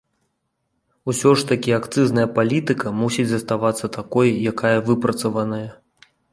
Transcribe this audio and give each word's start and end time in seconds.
Усё 1.13 1.29
ж 1.41 1.45
такі 1.51 1.75
акцызная 1.79 2.25
палітыка 2.39 2.95
мусіць 3.03 3.27
заставацца 3.35 3.93
такой, 4.01 4.35
якая 4.55 4.75
выпрацаваная. 4.91 5.65